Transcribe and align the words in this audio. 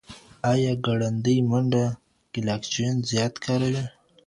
ایا 0.51 0.73
ګړندۍ 0.85 1.37
منډه 1.49 1.83
ګلایکوجن 2.33 2.95
زیات 3.09 3.33
کاروي؟ 3.43 3.83